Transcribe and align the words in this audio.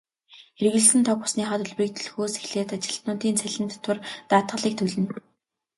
Хэрэглэсэн 0.57 1.01
тог, 1.07 1.19
усныхаа 1.25 1.57
төлбөрийг 1.59 1.93
төлөхөөс 1.95 2.33
эхлээд 2.41 2.69
ажилтнуудын 2.75 3.39
цалин, 3.41 3.67
татвар, 3.73 3.97
даатгалыг 4.29 4.73
төлнө. 4.77 5.11